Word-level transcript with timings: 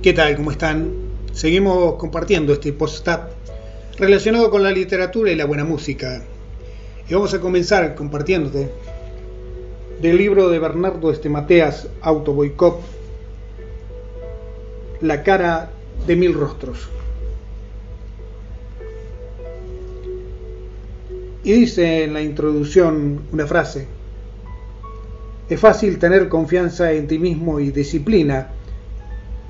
¿Qué 0.00 0.12
tal? 0.12 0.36
¿Cómo 0.36 0.52
están? 0.52 0.92
Seguimos 1.32 1.96
compartiendo 1.96 2.52
este 2.52 2.72
post-up 2.72 3.22
relacionado 3.98 4.48
con 4.48 4.62
la 4.62 4.70
literatura 4.70 5.32
y 5.32 5.34
la 5.34 5.44
buena 5.44 5.64
música. 5.64 6.22
Y 7.08 7.14
vamos 7.14 7.34
a 7.34 7.40
comenzar 7.40 7.96
compartiéndote 7.96 8.70
del 10.00 10.16
libro 10.16 10.50
de 10.50 10.60
Bernardo 10.60 11.10
Estemateas, 11.10 11.88
Auto 12.00 12.32
Boicot, 12.32 12.80
La 15.00 15.24
cara 15.24 15.72
de 16.06 16.14
mil 16.14 16.32
rostros. 16.32 16.88
Y 21.42 21.52
dice 21.54 22.04
en 22.04 22.14
la 22.14 22.22
introducción 22.22 23.22
una 23.32 23.48
frase, 23.48 23.88
es 25.48 25.58
fácil 25.58 25.98
tener 25.98 26.28
confianza 26.28 26.92
en 26.92 27.08
ti 27.08 27.18
mismo 27.18 27.58
y 27.58 27.72
disciplina 27.72 28.52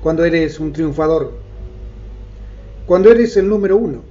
cuando 0.01 0.23
eres 0.23 0.59
un 0.59 0.71
triunfador, 0.71 1.33
cuando 2.85 3.11
eres 3.11 3.37
el 3.37 3.47
número 3.47 3.77
uno. 3.77 4.03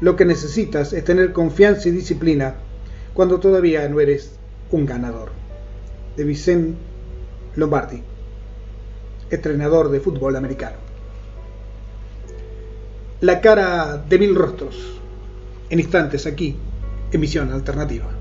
Lo 0.00 0.14
que 0.14 0.24
necesitas 0.24 0.92
es 0.92 1.02
tener 1.02 1.32
confianza 1.32 1.88
y 1.88 1.92
disciplina 1.92 2.54
cuando 3.14 3.40
todavía 3.40 3.88
no 3.88 3.98
eres 3.98 4.38
un 4.70 4.86
ganador. 4.86 5.30
De 6.16 6.24
Vicente 6.24 6.78
Lombardi, 7.56 8.02
entrenador 9.30 9.90
de 9.90 10.00
fútbol 10.00 10.36
americano. 10.36 10.76
La 13.20 13.40
cara 13.40 13.96
de 13.96 14.18
mil 14.18 14.34
rostros, 14.34 15.00
en 15.70 15.80
instantes 15.80 16.26
aquí, 16.26 16.56
emisión 17.10 17.52
alternativa. 17.52 18.17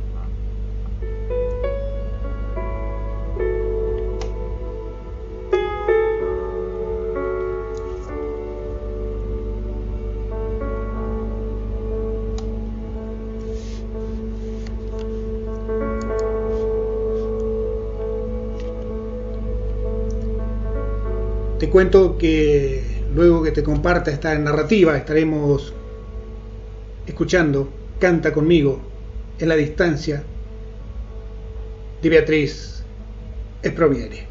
Te 21.60 21.72
cuento 21.72 22.20
que 22.20 22.84
luego 23.16 23.42
que 23.42 23.52
te 23.52 23.64
comparta 23.64 24.12
esta 24.12 24.38
narrativa 24.38 24.96
estaremos 24.96 25.74
escuchando 27.08 27.68
Canta 28.00 28.32
conmigo 28.32 28.80
en 29.40 29.50
la 29.50 29.56
distancia 29.56 30.22
de 32.00 32.10
Beatriz 32.10 32.84
Esproviere. 33.64 34.28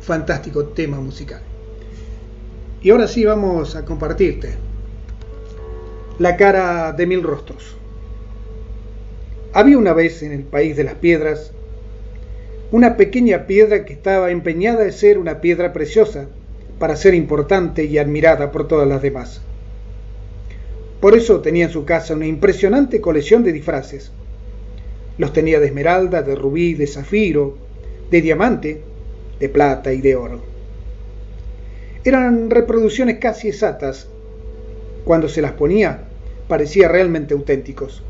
Fantástico 0.00 0.68
tema 0.68 0.98
musical. 0.98 1.42
Y 2.80 2.88
ahora 2.88 3.06
sí 3.06 3.26
vamos 3.26 3.76
a 3.76 3.84
compartirte 3.84 4.54
la 6.18 6.38
cara 6.38 6.92
de 6.92 7.06
mil 7.06 7.22
rostros. 7.22 7.76
Había 9.52 9.76
una 9.76 9.92
vez 9.92 10.22
en 10.22 10.32
el 10.32 10.44
país 10.44 10.74
de 10.74 10.84
las 10.84 10.94
piedras 10.94 11.52
una 12.70 12.98
pequeña 12.98 13.46
piedra 13.46 13.86
que 13.86 13.94
estaba 13.94 14.30
empeñada 14.30 14.84
en 14.84 14.92
ser 14.92 15.18
una 15.18 15.40
piedra 15.40 15.72
preciosa 15.72 16.26
para 16.78 16.96
ser 16.96 17.14
importante 17.14 17.84
y 17.84 17.96
admirada 17.96 18.52
por 18.52 18.68
todas 18.68 18.86
las 18.86 19.00
demás. 19.00 19.40
Por 21.00 21.16
eso 21.16 21.40
tenía 21.40 21.66
en 21.66 21.70
su 21.70 21.86
casa 21.86 22.14
una 22.14 22.26
impresionante 22.26 23.00
colección 23.00 23.42
de 23.42 23.52
disfraces. 23.52 24.12
Los 25.16 25.32
tenía 25.32 25.60
de 25.60 25.66
esmeralda, 25.66 26.22
de 26.22 26.34
rubí, 26.34 26.74
de 26.74 26.86
zafiro, 26.86 27.56
de 28.10 28.20
diamante, 28.20 28.82
de 29.40 29.48
plata 29.48 29.92
y 29.92 30.02
de 30.02 30.16
oro. 30.16 30.42
Eran 32.04 32.50
reproducciones 32.50 33.18
casi 33.18 33.48
exactas. 33.48 34.08
Cuando 35.04 35.28
se 35.28 35.40
las 35.40 35.52
ponía, 35.52 36.02
parecía 36.48 36.88
realmente 36.88 37.32
auténticos 37.32 38.02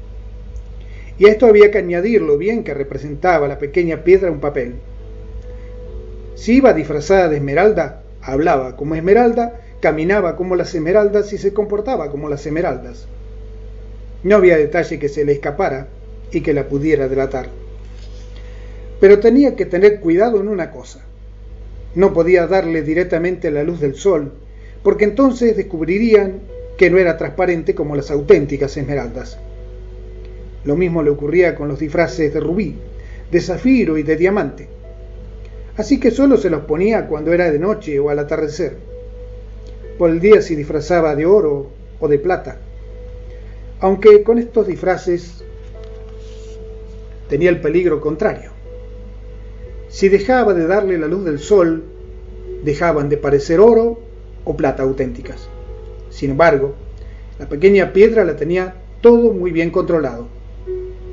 y 1.19 1.27
esto 1.27 1.47
había 1.47 1.71
que 1.71 1.79
añadir 1.79 2.23
lo 2.23 2.39
bien 2.39 2.63
que 2.63 2.75
representaba 2.75 3.49
la 3.49 3.59
pequeña 3.59 4.05
piedra 4.05 4.31
un 4.31 4.41
papel. 4.41 4.75
Si 6.37 6.57
iba 6.57 6.73
disfrazada 6.73 7.29
de 7.29 7.39
esmeralda, 7.39 8.03
hablaba 8.23 8.77
como 8.77 8.95
esmeralda, 8.95 9.61
caminaba 9.81 10.37
como 10.37 10.55
las 10.55 10.75
esmeraldas 10.75 11.33
y 11.33 11.39
se 11.39 11.53
comportaba 11.53 12.11
como 12.11 12.29
las 12.29 12.47
esmeraldas. 12.47 13.09
No 14.23 14.37
había 14.37 14.57
detalle 14.57 15.01
que 15.01 15.09
se 15.09 15.25
le 15.25 15.33
escapara 15.33 15.89
y 16.31 16.41
que 16.41 16.55
la 16.55 16.69
pudiera 16.69 17.09
delatar. 17.09 17.49
Pero 19.01 19.19
tenía 19.19 19.57
que 19.57 19.67
tener 19.67 20.01
cuidado 20.01 20.41
en 20.41 20.49
una 20.49 20.71
cosa. 20.71 21.05
No 21.95 22.13
podía 22.13 22.47
darle 22.47 22.83
directamente 22.83 23.51
la 23.51 23.65
luz 23.65 23.81
del 23.81 23.97
sol, 23.97 24.33
porque 24.85 25.05
entonces 25.05 25.57
descubrirían 25.57 26.41
que 26.77 26.91
no 26.91 26.99
era 26.99 27.17
transparente 27.17 27.75
como 27.75 27.97
las 27.97 28.11
auténticas 28.11 28.77
esmeraldas. 28.77 29.39
Lo 30.69 30.77
mismo 30.77 31.03
le 31.03 31.09
ocurría 31.09 31.55
con 31.55 31.67
los 31.67 31.79
disfraces 31.79 32.35
de 32.35 32.41
rubí, 32.41 32.77
de 33.33 33.41
zafiro 33.41 33.97
y 33.97 34.03
de 34.03 34.17
diamante. 34.17 34.69
Así 35.79 35.99
que 35.99 36.11
solo 36.11 36.37
se 36.37 36.51
los 36.51 36.65
ponía 36.65 37.07
cuando 37.07 37.33
era 37.33 37.51
de 37.51 37.59
noche 37.59 37.99
o 37.99 38.11
al 38.11 38.19
atardecer. 38.19 38.77
Por 39.97 40.11
el 40.11 40.21
día 40.21 40.43
se 40.43 40.57
disfrazaba 40.57 41.17
de 41.17 41.25
oro 41.25 41.71
o 42.01 42.07
de 42.07 42.19
plata. 42.19 42.59
Aunque 43.81 44.23
con 44.23 44.37
estos 44.37 44.67
disfraces 44.67 45.43
tenía 47.31 47.49
el 47.49 47.63
peligro 47.63 48.03
contrario. 48.03 48.51
Si 49.89 50.11
dejaba 50.11 50.53
de 50.53 50.67
darle 50.67 50.99
la 50.99 51.07
luz 51.07 51.25
del 51.25 51.39
sol, 51.39 51.83
dejaban 52.63 53.09
de 53.09 53.17
parecer 53.17 53.59
oro 53.59 54.01
o 54.45 54.55
plata 54.55 54.83
auténticas. 54.83 55.49
Sin 56.11 56.33
embargo, 56.33 56.75
la 57.39 57.49
pequeña 57.49 57.95
piedra 57.95 58.23
la 58.27 58.37
tenía 58.37 58.75
todo 59.01 59.33
muy 59.33 59.51
bien 59.51 59.71
controlado. 59.71 60.37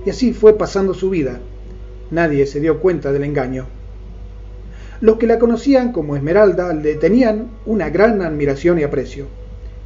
Y 0.05 0.11
así 0.11 0.33
fue 0.33 0.53
pasando 0.53 0.93
su 0.93 1.09
vida. 1.09 1.39
Nadie 2.11 2.45
se 2.45 2.59
dio 2.59 2.79
cuenta 2.79 3.11
del 3.11 3.23
engaño. 3.23 3.65
Los 5.01 5.17
que 5.17 5.25
la 5.25 5.39
conocían 5.39 5.91
como 5.91 6.15
Esmeralda 6.15 6.73
le 6.73 6.95
tenían 6.95 7.49
una 7.65 7.89
gran 7.89 8.21
admiración 8.21 8.79
y 8.79 8.83
aprecio. 8.83 9.25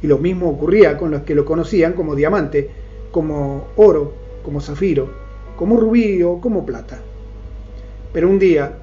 Y 0.02 0.06
lo 0.06 0.18
mismo 0.18 0.50
ocurría 0.50 0.98
con 0.98 1.10
los 1.10 1.22
que 1.22 1.34
lo 1.34 1.46
conocían 1.46 1.94
como 1.94 2.14
diamante, 2.14 2.68
como 3.10 3.68
oro, 3.76 4.12
como 4.44 4.60
zafiro, 4.60 5.10
como 5.56 5.78
rubí 5.78 6.22
o 6.22 6.38
como 6.38 6.66
plata. 6.66 7.00
Pero 8.12 8.28
un 8.28 8.38
día, 8.38 8.74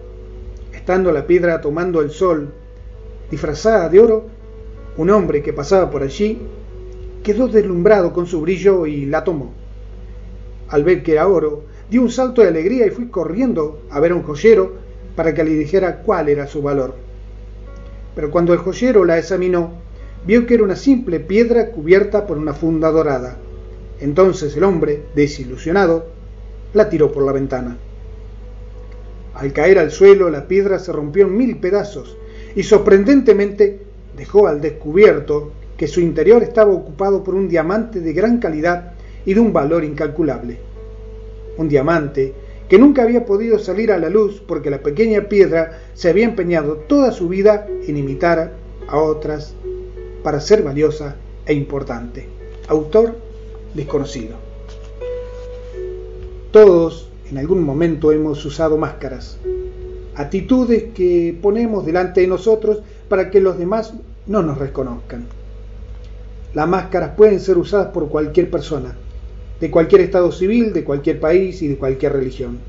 estando 0.73 1.11
la 1.11 1.27
piedra 1.27 1.61
tomando 1.61 2.01
el 2.01 2.09
sol, 2.09 2.51
disfrazada 3.29 3.89
de 3.89 3.99
oro, 3.99 4.25
un 4.97 5.11
hombre 5.11 5.43
que 5.43 5.53
pasaba 5.53 5.91
por 5.91 6.01
allí 6.01 6.39
quedó 7.23 7.47
deslumbrado 7.47 8.11
con 8.11 8.25
su 8.25 8.41
brillo 8.41 8.87
y 8.87 9.05
la 9.05 9.23
tomó 9.23 9.66
al 10.69 10.83
ver 10.83 11.03
que 11.03 11.13
era 11.13 11.28
oro, 11.28 11.63
dio 11.89 12.01
un 12.01 12.11
salto 12.11 12.41
de 12.41 12.50
alegría 12.50 12.85
y 12.85 12.91
fui 12.91 13.07
corriendo 13.07 13.81
a 13.89 14.00
ver 14.00 14.11
a 14.11 14.16
un 14.16 14.23
joyero 14.23 14.73
para 15.16 15.33
que 15.33 15.44
le 15.44 15.51
dijera 15.51 16.01
cuál 16.01 16.29
era 16.29 16.47
su 16.47 16.61
valor. 16.61 16.95
Pero 18.16 18.31
cuando 18.31 18.53
el 18.53 18.59
joyero 18.59 19.05
la 19.05 19.17
examinó, 19.17 19.73
vio 20.25 20.45
que 20.45 20.55
era 20.55 20.63
una 20.63 20.75
simple 20.75 21.19
piedra 21.19 21.72
cubierta 21.72 22.28
por 22.28 22.38
una 22.38 22.53
funda 22.53 22.91
dorada. 22.91 23.38
Entonces 24.00 24.55
el 24.57 24.63
hombre, 24.63 25.03
desilusionado, 25.16 26.07
la 26.73 26.89
tiró 26.89 27.11
por 27.11 27.23
la 27.23 27.31
ventana. 27.31 27.78
Al 29.34 29.53
caer 29.53 29.79
al 29.79 29.91
suelo, 29.91 30.29
la 30.29 30.47
piedra 30.47 30.79
se 30.79 30.91
rompió 30.91 31.28
en 31.28 31.38
mil 31.38 31.57
pedazos 31.57 32.17
y 32.55 32.63
sorprendentemente 32.63 33.79
dejó 34.16 34.47
al 34.47 34.61
descubierto 34.61 35.51
que 35.78 35.88
su 35.88 36.01
interior 36.01 36.41
estaba 36.41 36.73
ocupado 36.73 37.23
por 37.23 37.35
un 37.35 37.47
diamante 37.47 38.01
de 38.01 38.13
gran 38.13 38.39
calidad 38.39 38.94
y 39.27 39.33
de 39.33 39.41
un 39.41 39.51
valor 39.51 39.83
incalculable. 39.83 40.57
Un 41.57 41.67
diamante 41.67 42.33
que 42.69 42.79
nunca 42.79 43.03
había 43.03 43.25
podido 43.25 43.59
salir 43.59 43.91
a 43.91 43.97
la 43.97 44.09
luz 44.09 44.41
porque 44.47 44.69
la 44.69 44.81
pequeña 44.81 45.23
piedra 45.23 45.81
se 45.93 46.09
había 46.09 46.23
empeñado 46.23 46.75
toda 46.87 47.11
su 47.11 47.28
vida 47.28 47.67
en 47.85 47.97
imitar 47.97 48.53
a 48.87 48.97
otras 48.97 49.53
para 50.23 50.40
ser 50.40 50.63
valiosa 50.63 51.17
e 51.46 51.53
importante. 51.53 52.25
Autor 52.69 53.17
desconocido. 53.73 54.37
Todos 56.52 57.09
en 57.29 57.37
algún 57.37 57.63
momento 57.63 58.13
hemos 58.13 58.43
usado 58.46 58.78
máscaras, 58.78 59.37
actitudes 60.16 60.85
que 60.96 61.37
ponemos 61.41 61.85
delante 61.85 62.22
de 62.22 62.28
nosotros 62.28 62.79
para 63.09 63.29
que 63.29 63.41
los 63.41 63.57
demás 63.57 63.93
no 64.25 64.41
nos 64.41 64.57
reconozcan. 64.57 65.25
Las 66.53 66.69
máscaras 66.69 67.11
pueden 67.17 67.41
ser 67.41 67.57
usadas 67.57 67.87
por 67.87 68.07
cualquier 68.07 68.49
persona, 68.49 68.96
de 69.59 69.71
cualquier 69.71 70.01
estado 70.01 70.31
civil, 70.31 70.73
de 70.73 70.83
cualquier 70.83 71.19
país 71.19 71.61
y 71.61 71.67
de 71.67 71.77
cualquier 71.77 72.13
religión. 72.13 72.59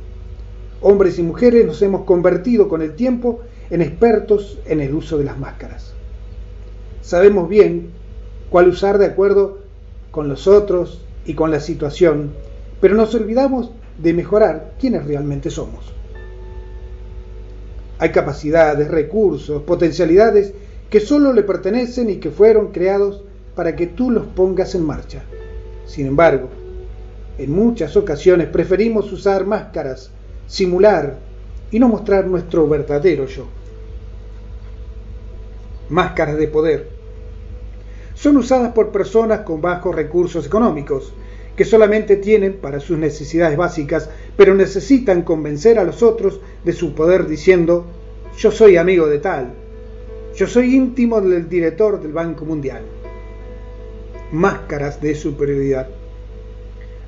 Hombres 0.81 1.19
y 1.19 1.23
mujeres 1.23 1.67
nos 1.67 1.83
hemos 1.83 2.05
convertido 2.05 2.69
con 2.69 2.83
el 2.83 2.95
tiempo 2.95 3.41
en 3.71 3.83
expertos 3.83 4.59
en 4.67 4.81
el 4.81 4.95
uso 4.95 5.19
de 5.19 5.25
las 5.25 5.39
máscaras. 5.39 5.93
Sabemos 7.03 7.49
bien 7.49 7.91
cuál 8.51 8.69
usar 8.69 8.99
de 8.99 9.07
acuerdo 9.07 9.59
con 10.11 10.29
los 10.29 10.47
otros 10.47 11.05
y 11.27 11.35
con 11.35 11.51
la 11.51 11.61
situación, 11.61 12.33
pero 12.81 12.95
nos 12.95 13.15
olvidamos 13.15 13.71
de 13.99 14.15
mejorar 14.15 14.75
quienes 14.79 15.05
realmente 15.05 15.51
somos. 15.51 15.93
Hay 17.99 18.11
capacidades, 18.11 18.89
recursos, 18.89 19.63
potencialidades 19.63 20.55
que 20.89 21.01
solo 21.01 21.33
le 21.33 21.43
pertenecen 21.43 22.09
y 22.09 22.17
que 22.17 22.31
fueron 22.31 22.69
creados 22.69 23.25
para 23.55 23.75
que 23.75 23.89
tú 23.89 24.11
los 24.11 24.25
pongas 24.27 24.75
en 24.77 24.85
marcha. 24.85 25.23
Sin 25.85 26.07
embargo, 26.07 26.49
en 27.39 27.53
muchas 27.53 27.97
ocasiones 27.97 28.49
preferimos 28.49 29.13
usar 29.13 29.47
máscaras, 29.47 30.11
simular 30.47 31.19
y 31.71 31.79
no 31.79 31.89
mostrar 31.89 32.27
nuestro 32.27 32.69
verdadero 32.69 33.27
yo. 33.27 33.47
Máscaras 35.89 36.37
de 36.37 36.49
poder. 36.49 36.89
Son 38.15 38.37
usadas 38.37 38.73
por 38.73 38.91
personas 38.91 39.41
con 39.41 39.61
bajos 39.61 39.95
recursos 39.95 40.45
económicos, 40.47 41.15
que 41.57 41.65
solamente 41.65 42.17
tienen 42.17 42.55
para 42.55 42.81
sus 42.81 42.99
necesidades 42.99 43.57
básicas, 43.57 44.11
pero 44.37 44.55
necesitan 44.55 45.23
convencer 45.23 45.79
a 45.79 45.85
los 45.85 46.03
otros 46.03 46.41
de 46.65 46.73
su 46.73 46.95
poder 46.95 47.27
diciendo, 47.27 47.87
yo 48.37 48.51
soy 48.51 48.77
amigo 48.77 49.07
de 49.07 49.19
tal, 49.19 49.53
yo 50.37 50.47
soy 50.47 50.77
íntimo 50.77 51.21
del 51.21 51.49
director 51.49 52.01
del 52.01 52.13
Banco 52.13 52.45
Mundial. 52.45 52.83
Máscaras 54.31 55.01
de 55.01 55.15
superioridad. 55.15 55.89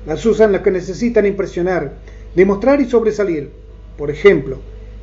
Las 0.05 0.25
usan 0.25 0.51
los 0.51 0.61
que 0.61 0.71
necesitan 0.71 1.27
impresionar, 1.27 1.93
demostrar 2.35 2.81
y 2.81 2.85
sobresalir. 2.85 3.51
Por 3.97 4.09
ejemplo, 4.09 4.57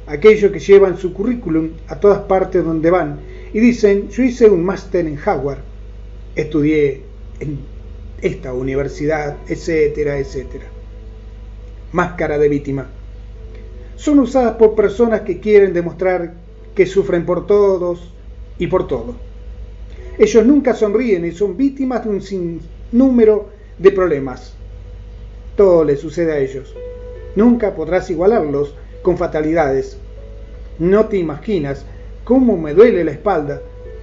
aquellos 0.07 0.51
que 0.51 0.59
llevan 0.59 0.99
su 0.99 1.13
currículum 1.13 1.71
a 1.87 2.01
todas 2.01 2.21
partes 2.23 2.65
donde 2.65 2.91
van 2.91 3.21
y 3.53 3.61
dicen, 3.61 4.09
yo 4.09 4.25
hice 4.25 4.51
un 4.51 4.65
máster 4.65 5.07
en 5.07 5.19
Howard, 5.25 5.61
estudié 6.35 7.03
en 7.39 7.61
esta 8.23 8.53
universidad, 8.53 9.37
etcétera, 9.47 10.19
etcétera. 10.19 10.67
Máscara 11.93 12.37
de 12.37 12.49
víctima. 12.49 12.89
Son 13.95 14.19
usadas 14.19 14.57
por 14.57 14.75
personas 14.75 15.21
que 15.21 15.39
quieren 15.39 15.73
demostrar 15.73 16.35
que 16.75 16.87
sufren 16.87 17.25
por 17.25 17.47
todos 17.47 18.13
y 18.59 18.67
por 18.67 18.89
todo. 18.89 19.15
Ellos 20.19 20.45
nunca 20.45 20.75
sonríen 20.75 21.25
y 21.25 21.31
son 21.31 21.57
víctimas 21.57 22.03
de 22.03 22.11
un 22.11 22.21
sinnúmero 22.21 23.51
de 23.79 23.93
problemas 23.93 24.58
todo 25.59 25.83
le 25.83 25.97
sucede 25.97 26.33
a 26.33 26.39
ellos. 26.39 26.73
Nunca 27.35 27.75
podrás 27.75 28.09
igualarlos 28.11 28.77
con 29.03 29.19
fatalidades. 29.19 29.99
No 30.79 31.07
te 31.07 31.17
imaginas 31.17 31.85
cómo 32.23 32.57
me 32.57 32.75
duele 32.75 33.03
la 33.03 33.11
espalda, 33.11 33.61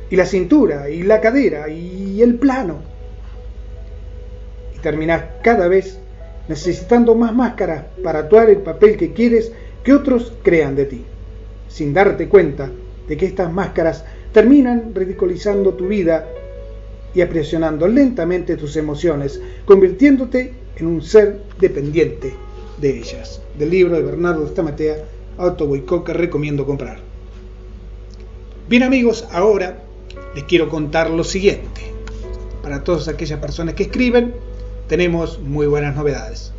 y 0.09 0.17
la 0.17 0.25
cintura, 0.25 0.89
y 0.89 1.03
la 1.03 1.21
cadera, 1.21 1.69
y 1.69 2.21
el 2.21 2.35
plano. 2.35 2.81
Y 4.75 4.79
terminás 4.79 5.23
cada 5.41 5.69
vez 5.69 5.97
necesitando 6.49 7.15
más 7.15 7.33
máscaras 7.33 7.85
para 8.03 8.19
actuar 8.19 8.49
el 8.49 8.57
papel 8.57 8.97
que 8.97 9.13
quieres 9.13 9.53
que 9.83 9.93
otros 9.93 10.33
crean 10.43 10.75
de 10.75 10.85
ti, 10.85 11.05
sin 11.69 11.93
darte 11.93 12.27
cuenta 12.27 12.69
de 13.07 13.15
que 13.15 13.27
estas 13.27 13.51
máscaras 13.51 14.03
terminan 14.33 14.93
ridiculizando 14.93 15.73
tu 15.73 15.87
vida 15.87 16.27
y 17.13 17.21
apresionando 17.21 17.87
lentamente 17.87 18.57
tus 18.57 18.75
emociones, 18.75 19.41
convirtiéndote 19.63 20.64
en 20.77 20.87
un 20.87 21.01
ser 21.01 21.41
dependiente 21.59 22.33
de 22.77 22.99
ellas. 22.99 23.41
Del 23.57 23.69
libro 23.69 23.95
de 23.95 24.03
Bernardo 24.03 24.45
Stamatea, 24.47 24.97
Auto 25.37 25.69
que 26.03 26.13
recomiendo 26.13 26.65
comprar. 26.65 26.99
Bien 28.69 28.83
amigos, 28.83 29.27
ahora 29.31 29.83
les 30.33 30.45
quiero 30.45 30.69
contar 30.69 31.09
lo 31.09 31.23
siguiente. 31.23 31.81
Para 32.61 32.83
todas 32.83 33.07
aquellas 33.07 33.39
personas 33.39 33.75
que 33.75 33.83
escriben, 33.83 34.33
tenemos 34.87 35.39
muy 35.39 35.67
buenas 35.67 35.95
novedades. 35.95 36.53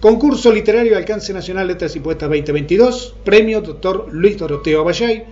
Concurso 0.00 0.52
Literario 0.52 0.96
Alcance 0.96 1.32
Nacional 1.32 1.68
Letras 1.68 1.94
y 1.94 2.00
Poetas 2.00 2.28
2022, 2.28 3.14
Premio 3.24 3.60
Dr. 3.60 4.08
Luis 4.12 4.36
Doroteo 4.36 4.80
Abayay. 4.80 5.24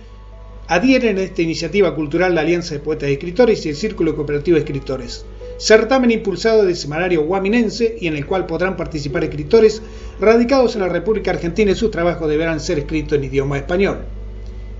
Adhieren 0.67 1.17
a 1.17 1.23
esta 1.23 1.41
iniciativa 1.41 1.93
cultural 1.93 2.33
la 2.33 2.41
Alianza 2.41 2.75
de 2.75 2.79
Poetas 2.79 3.09
y 3.09 3.13
Escritores 3.13 3.65
y 3.65 3.69
el 3.69 3.75
Círculo 3.75 4.15
Cooperativo 4.15 4.55
de 4.55 4.61
Escritores 4.61 5.25
certamen 5.61 6.09
impulsado 6.09 6.65
del 6.65 6.75
semanario 6.75 7.23
Guaminense 7.23 7.95
y 7.99 8.07
en 8.07 8.15
el 8.15 8.25
cual 8.25 8.47
podrán 8.47 8.75
participar 8.75 9.23
escritores 9.23 9.83
radicados 10.19 10.73
en 10.73 10.81
la 10.81 10.89
República 10.89 11.29
Argentina 11.29 11.71
y 11.71 11.75
sus 11.75 11.91
trabajos 11.91 12.27
deberán 12.27 12.59
ser 12.59 12.79
escritos 12.79 13.19
en 13.19 13.25
idioma 13.25 13.57
español. 13.57 13.99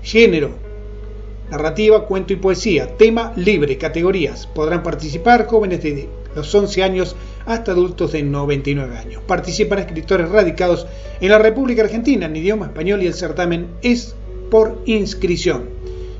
Género, 0.02 0.50
narrativa, 1.52 2.04
cuento 2.06 2.32
y 2.32 2.36
poesía, 2.36 2.96
tema 2.96 3.32
libre, 3.36 3.78
categorías. 3.78 4.48
Podrán 4.48 4.82
participar 4.82 5.46
jóvenes 5.46 5.84
de 5.84 6.08
los 6.34 6.52
11 6.52 6.82
años 6.82 7.14
hasta 7.46 7.70
adultos 7.70 8.10
de 8.10 8.24
99 8.24 8.98
años. 8.98 9.22
Participan 9.24 9.78
escritores 9.78 10.30
radicados 10.30 10.88
en 11.20 11.28
la 11.28 11.38
República 11.38 11.82
Argentina 11.82 12.26
en 12.26 12.34
idioma 12.34 12.66
español 12.66 13.04
y 13.04 13.06
el 13.06 13.14
certamen 13.14 13.68
es 13.82 14.16
por 14.50 14.82
inscripción. 14.86 15.68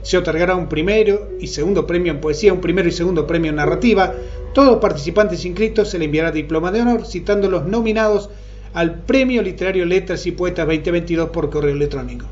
Se 0.03 0.19
otorgará 0.19 0.57
un 0.57 0.69
primero 0.69 1.31
y 1.41 1.47
segundo 1.47 1.87
premio 1.87 2.13
en 2.13 2.21
poesía, 2.21 2.53
un 2.53 2.61
primero 2.61 2.89
y 2.89 2.93
segundo 2.93 3.27
premio 3.27 3.51
en 3.51 3.57
narrativa, 3.57 4.15
todos 4.53 4.69
los 4.69 4.81
participantes 4.81 5.45
inscritos 5.45 5.91
se 5.91 5.99
le 5.99 6.05
enviará 6.05 6.31
diploma 6.31 6.71
de 6.71 6.83
honor 6.83 7.07
citando 7.07 7.49
los 7.49 7.65
nominados 7.65 8.29
al 8.75 9.01
Premio 9.01 9.43
Literario 9.43 9.87
Letras 9.87 10.27
y 10.27 10.33
Poetas 10.33 10.67
2022 10.67 11.31
por 11.31 11.51
correo 11.51 11.75
electrónico. 11.75 12.27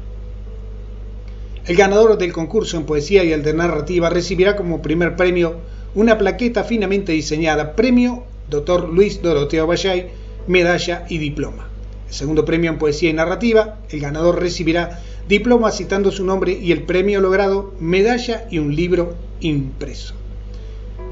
El 1.67 1.77
ganador 1.77 2.19
del 2.19 2.33
concurso 2.33 2.77
en 2.77 2.85
poesía 2.85 3.25
y 3.25 3.33
el 3.33 3.43
de 3.43 3.55
narrativa 3.55 4.11
recibirá 4.11 4.57
como 4.57 4.83
primer 4.83 5.17
premio 5.17 5.57
una 5.95 6.19
plaqueta 6.19 6.65
finamente 6.65 7.13
diseñada, 7.13 7.75
premio 7.75 8.25
Dr. 8.49 8.89
Luis 8.89 9.23
Doroteo 9.23 9.67
Bayay, 9.67 10.09
medalla 10.47 11.05
y 11.09 11.19
diploma. 11.19 11.69
El 12.09 12.15
segundo 12.15 12.45
premio 12.45 12.71
en 12.71 12.79
poesía 12.79 13.11
y 13.11 13.13
narrativa, 13.13 13.79
el 13.91 14.01
ganador 14.01 14.41
recibirá 14.41 15.01
diploma 15.29 15.71
citando 15.71 16.11
su 16.11 16.25
nombre 16.25 16.59
y 16.61 16.73
el 16.73 16.83
premio 16.83 17.21
logrado, 17.21 17.73
medalla 17.79 18.47
y 18.51 18.59
un 18.59 18.75
libro 18.75 19.15
impreso. 19.41 20.20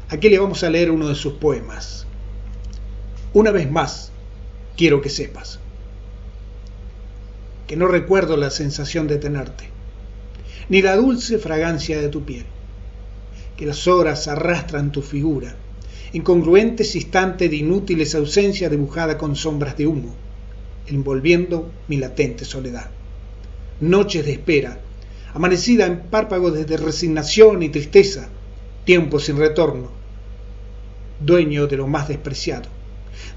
aquí 0.09 0.29
le 0.29 0.39
vamos 0.39 0.63
a 0.63 0.69
leer 0.69 0.89
uno 0.89 1.09
de 1.09 1.15
sus 1.15 1.33
poemas. 1.33 2.07
Una 3.33 3.51
vez 3.51 3.69
más, 3.69 4.11
quiero 4.77 5.01
que 5.01 5.09
sepas 5.09 5.59
que 7.65 7.75
no 7.75 7.87
recuerdo 7.87 8.37
la 8.37 8.49
sensación 8.49 9.07
de 9.07 9.17
tenerte, 9.17 9.65
ni 10.69 10.81
la 10.81 10.95
dulce 10.95 11.37
fragancia 11.37 11.99
de 11.99 12.07
tu 12.07 12.23
piel, 12.23 12.45
que 13.57 13.65
las 13.65 13.89
horas 13.89 14.29
arrastran 14.29 14.93
tu 14.93 15.01
figura, 15.01 15.57
incongruentes 16.13 16.95
instantes 16.95 17.49
de 17.49 17.57
inútiles 17.57 18.15
ausencias 18.15 18.71
dibujada 18.71 19.17
con 19.17 19.35
sombras 19.35 19.75
de 19.75 19.85
humo, 19.85 20.15
envolviendo 20.87 21.69
mi 21.89 21.97
latente 21.97 22.45
soledad. 22.45 22.89
Noches 23.81 24.25
de 24.25 24.31
espera, 24.31 24.79
amanecida 25.33 25.87
en 25.87 26.03
párpagos 26.03 26.53
de 26.53 26.77
resignación 26.77 27.63
y 27.63 27.69
tristeza, 27.69 28.29
tiempo 28.85 29.19
sin 29.19 29.37
retorno, 29.37 29.89
dueño 31.19 31.67
de 31.67 31.75
lo 31.75 31.87
más 31.87 32.07
despreciado 32.07 32.76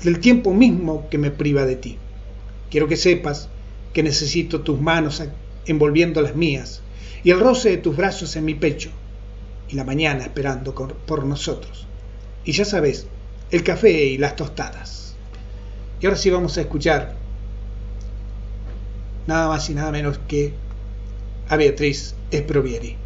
del 0.03 0.21
tiempo 0.21 0.55
mismo 0.55 1.09
que 1.11 1.19
me 1.19 1.31
priva 1.31 1.65
de 1.65 1.77
ti. 1.77 1.99
Quiero 2.71 2.89
que 2.89 2.97
sepas 2.97 3.49
que 3.93 4.03
necesito 4.03 4.61
tus 4.61 4.81
manos 4.81 5.23
envolviendo 5.67 6.23
las 6.23 6.37
mías 6.37 6.83
y 7.23 7.31
el 7.31 7.41
roce 7.41 7.71
de 7.71 7.77
tus 7.79 7.97
brazos 7.97 8.37
en 8.37 8.45
mi 8.45 8.55
pecho 8.55 8.91
y 9.69 9.77
la 9.77 9.85
mañana 9.85 10.25
esperando 10.25 10.75
por 10.75 11.25
nosotros. 11.25 11.87
Y 12.45 12.53
ya 12.53 12.65
sabes, 12.65 13.07
el 13.51 13.63
café 13.63 14.05
y 14.07 14.19
las 14.19 14.37
tostadas. 14.37 15.15
Y 16.01 16.07
ahora 16.07 16.17
sí 16.17 16.31
vamos 16.31 16.57
a 16.57 16.63
escuchar 16.63 17.17
nada 19.27 19.49
más 19.49 19.69
y 19.69 19.75
nada 19.75 19.93
menos 19.93 20.19
que 20.27 20.55
a 21.49 21.57
Beatriz 21.57 22.15
Esprovieri. 22.31 22.97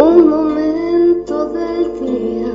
un 0.00 0.28
momento 0.28 1.46
del 1.50 1.84
día 2.00 2.52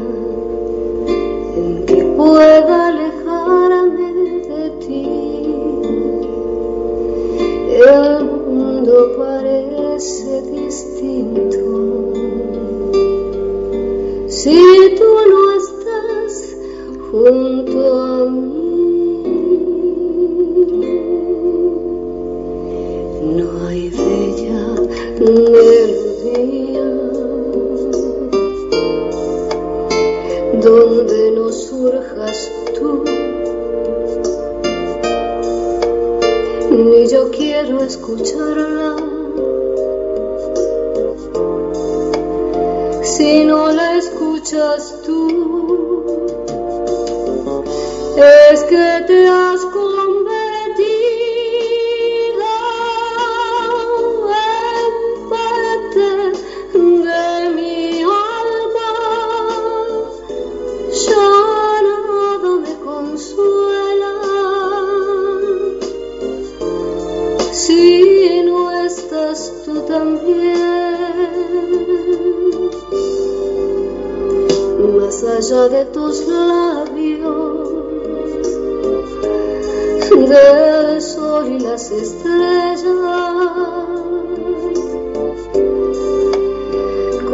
en 1.58 1.86
que 1.86 2.04
pueda 2.18 2.88
alejarme 2.88 4.14
de 4.50 4.70
ti. 4.82 5.08
El 7.70 8.26
mundo 8.26 8.94
parece 9.18 10.42
distinto. 10.52 11.64
Si 14.28 14.96
tú 14.98 15.10
no 15.32 15.42
estás 15.62 16.58
junto 17.12 17.78
a 18.04 18.26
mí, 18.26 18.54
no 23.36 23.68
hay 23.68 23.90
bella. 23.90 24.73
que 48.74 49.04
te 49.06 49.28
has 49.28 49.62
convertido 49.66 50.42
en 54.50 55.30
parte 55.30 56.08
de 56.74 57.50
mi 57.56 58.02
alma, 58.02 58.94
ya 61.06 61.30
nada 61.88 62.52
me 62.66 62.74
consuela 62.84 64.16
si 67.52 68.42
no 68.44 68.60
estás 68.88 69.40
tú 69.64 69.74
también. 69.82 70.64
Más 74.98 75.24
allá 75.24 75.70
de 75.70 75.86
tus 75.86 76.28
labios 76.28 77.63
entre 80.14 80.94
el 80.96 81.02
sol 81.02 81.48
y 81.52 81.60
las 81.60 81.92
estrellas. 81.92 82.84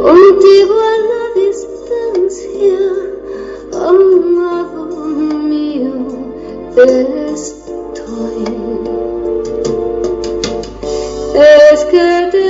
Contigo 0.02 0.76
a 0.80 0.98
la 1.10 1.24
distancia, 1.36 2.82
amado 3.74 4.86
mío, 5.50 5.94
estoy. 7.34 8.46
Es 11.36 11.86
que 11.86 12.49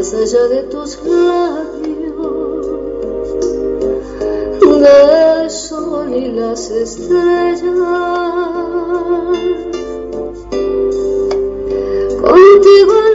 más 0.00 0.14
allá 0.14 0.48
de 0.48 0.62
tus 0.62 0.98
labios, 1.04 2.16
del 4.80 5.50
sol 5.50 6.14
y 6.14 6.32
las 6.32 6.70
estrellas. 6.70 7.60
Contigo 12.18 13.09